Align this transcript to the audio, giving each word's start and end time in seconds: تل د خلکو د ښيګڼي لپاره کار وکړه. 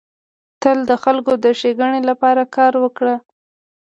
تل 0.61 0.77
د 0.89 0.91
خلکو 1.03 1.31
د 1.43 1.45
ښيګڼي 1.59 2.01
لپاره 2.09 2.41
کار 2.55 2.73
وکړه. 2.83 3.15